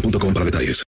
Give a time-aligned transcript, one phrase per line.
[0.00, 0.82] para detalles.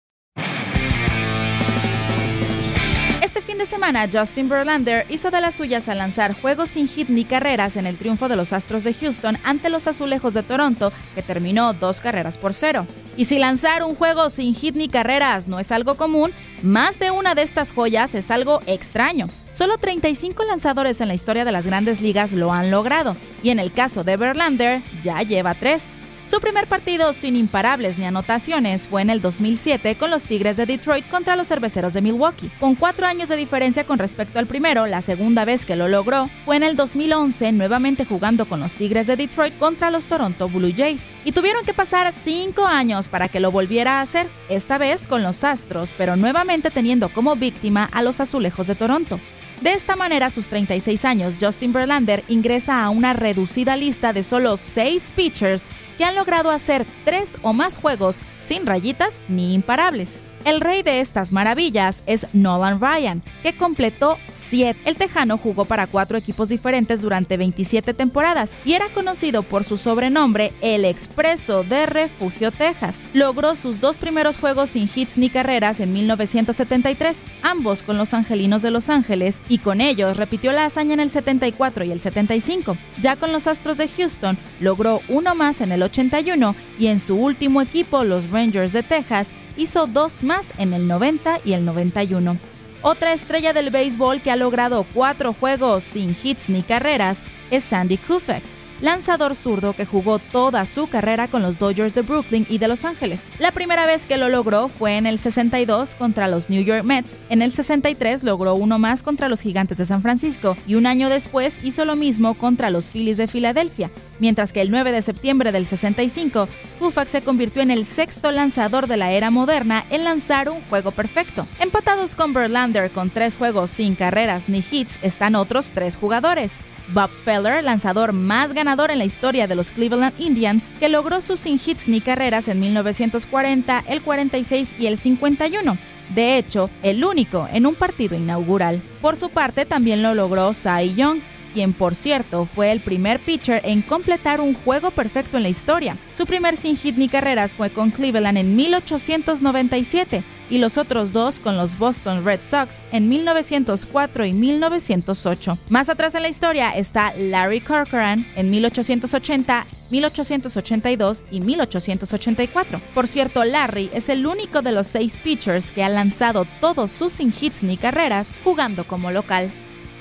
[3.22, 7.09] Este fin de semana, Justin Verlander hizo de las suyas al lanzar juegos sin hit
[7.09, 10.91] ni carreras en el triunfo de los Astros de Houston ante los Azulejos de Toronto,
[11.13, 12.88] que terminó dos carreras por cero.
[13.18, 16.31] Y si lanzar un juego sin hit ni carreras no es algo común,
[16.63, 19.30] más de una de estas joyas es algo extraño.
[19.51, 23.59] Solo 35 lanzadores en la historia de las grandes ligas lo han logrado, y en
[23.59, 25.94] el caso de Verlander, ya lleva tres.
[26.30, 30.66] Su primer partido sin imparables ni anotaciones fue en el 2007 con los Tigres de
[30.66, 32.50] Detroit contra los Cerveceros de Milwaukee.
[32.59, 36.30] Con cuatro años de diferencia con respecto al primero, la segunda vez que lo logró
[36.44, 40.74] fue en el 2011, nuevamente jugando con los Tigres de Detroit contra los Toronto Blue
[40.75, 41.12] Jays.
[41.25, 45.22] Y tuvieron que pasar cinco años para que lo volviera a hacer, esta vez con
[45.22, 49.19] los Astros, pero nuevamente teniendo como víctima a los Azulejos de Toronto.
[49.62, 54.24] De esta manera, a sus 36 años, Justin Verlander ingresa a una reducida lista de
[54.24, 55.68] solo 6 pitchers
[55.98, 60.24] que han logrado hacer 3 o más juegos sin rayitas ni imparables.
[60.45, 64.79] El rey de estas maravillas es Nolan Ryan, que completó 7.
[64.85, 69.75] El tejano jugó para cuatro equipos diferentes durante 27 temporadas y era conocido por su
[69.78, 73.09] sobrenombre El Expreso de Refugio Texas.
[73.16, 78.62] Logró sus dos primeros juegos sin hits ni carreras en 1973, ambos con los Angelinos
[78.62, 82.77] de Los Ángeles, y con ellos repitió la hazaña en el 74 y el 75.
[83.01, 87.16] Ya con los Astros de Houston, logró uno más en el 81 y en su
[87.16, 92.38] último equipo, los Rangers de Texas, hizo dos más en el 90 y el 91.
[92.82, 97.98] Otra estrella del béisbol que ha logrado cuatro juegos sin hits ni carreras es Sandy
[97.98, 102.68] Koufax, lanzador zurdo que jugó toda su carrera con los Dodgers de Brooklyn y de
[102.68, 103.34] Los Ángeles.
[103.40, 107.24] La primera vez que lo logró fue en el 62 contra los New York Mets,
[107.30, 111.09] en el 63 logró uno más contra los Gigantes de San Francisco y un año
[111.09, 115.52] después hizo lo mismo contra los Phillies de Filadelfia, mientras que el 9 de septiembre
[115.52, 116.47] del 65,
[116.80, 120.92] Koufax se convirtió en el sexto lanzador de la era moderna en lanzar un juego
[120.92, 121.47] perfecto.
[121.59, 126.59] Empatados con Verlander con tres juegos sin carreras ni hits están otros tres jugadores.
[126.90, 131.42] Bob Feller, lanzador más ganador en la historia de los Cleveland Indians, que logró sus
[131.42, 135.78] sin hits ni carreras en 1940, el 46 y el 51.
[136.16, 138.81] De hecho, el único en un partido inaugural.
[139.01, 141.19] Por su parte, también lo logró Cy Young,
[141.56, 145.96] quien por cierto fue el primer pitcher en completar un juego perfecto en la historia.
[146.16, 151.40] Su primer sin hit ni carreras fue con Cleveland en 1897 y los otros dos
[151.40, 155.57] con los Boston Red Sox en 1904 y 1908.
[155.69, 162.81] Más atrás en la historia está Larry Corcoran en 1880 1882 y 1884.
[162.94, 167.13] Por cierto, Larry es el único de los seis pitchers que ha lanzado todos sus
[167.13, 169.51] sin hits ni carreras jugando como local.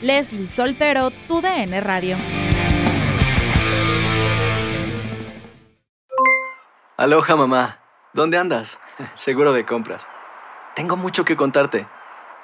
[0.04, 2.18] Leslie Soltero, tu DN Radio.
[6.98, 7.78] Aloha mamá.
[8.12, 8.78] ¿Dónde andas?
[9.14, 10.06] Seguro de compras.
[10.74, 11.88] Tengo mucho que contarte.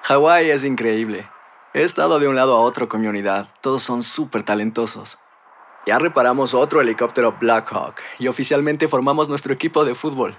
[0.04, 1.28] Hawái es increíble.
[1.74, 3.50] He estado de un lado a otro con mi unidad.
[3.60, 5.18] Todos son súper talentosos.
[5.84, 10.34] Ya reparamos otro helicóptero Blackhawk y oficialmente formamos nuestro equipo de fútbol.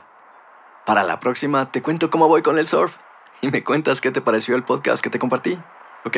[0.87, 2.97] Para la próxima te cuento cómo voy con el surf
[3.41, 5.59] y me cuentas qué te pareció el podcast que te compartí.
[6.03, 6.17] ¿Ok?